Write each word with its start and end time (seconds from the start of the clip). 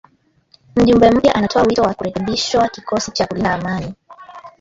Mjumbe 0.75 1.11
mpya 1.11 1.35
anatoa 1.35 1.61
wito 1.63 1.81
wa 1.81 1.93
kurekebishwa 1.93 2.67
kikosi 2.67 3.11
cha 3.11 3.27
kulinda 3.27 3.53
amani 3.53 3.93